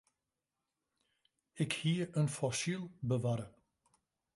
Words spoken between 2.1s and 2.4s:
in